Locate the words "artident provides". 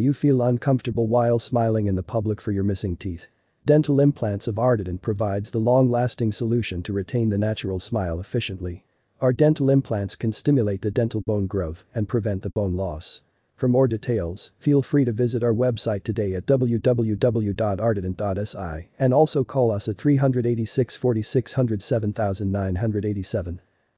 4.54-5.50